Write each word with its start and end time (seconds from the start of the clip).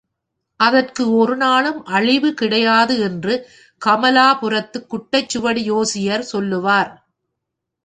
அதற்கு 0.59 1.03
ஒரு 1.15 1.37
நாளும் 1.37 1.85
அழிவு 1.89 2.33
கிடையாது 2.33 2.95
என்று 2.99 3.35
கமலாபுரத்து 3.81 4.79
குட்டைச்சுவடி 4.91 5.63
ஜோசியர் 5.63 6.25
சொல்லுவார். 6.33 6.91